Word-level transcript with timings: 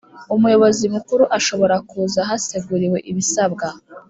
Umuyobozi 0.35 0.83
Mukuru 0.95 1.23
ashobora 1.37 1.75
kuza 1.89 2.19
haseguriwe 2.29 2.97
ibisabwa 3.11 3.67